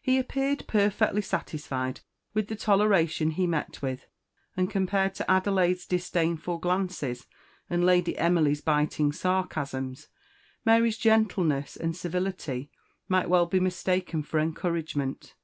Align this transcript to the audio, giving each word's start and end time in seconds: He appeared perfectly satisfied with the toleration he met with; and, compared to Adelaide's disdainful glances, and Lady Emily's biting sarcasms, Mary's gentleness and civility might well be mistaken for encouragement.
He 0.00 0.18
appeared 0.18 0.66
perfectly 0.66 1.22
satisfied 1.22 2.00
with 2.34 2.48
the 2.48 2.56
toleration 2.56 3.30
he 3.30 3.46
met 3.46 3.80
with; 3.80 4.08
and, 4.56 4.68
compared 4.68 5.14
to 5.14 5.30
Adelaide's 5.30 5.86
disdainful 5.86 6.58
glances, 6.58 7.28
and 7.70 7.86
Lady 7.86 8.18
Emily's 8.18 8.60
biting 8.62 9.12
sarcasms, 9.12 10.08
Mary's 10.64 10.98
gentleness 10.98 11.76
and 11.76 11.96
civility 11.96 12.68
might 13.06 13.28
well 13.30 13.46
be 13.46 13.60
mistaken 13.60 14.24
for 14.24 14.40
encouragement. 14.40 15.36